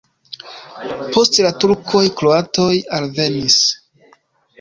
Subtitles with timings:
[1.17, 3.59] Post la turkoj kroatoj alvenis.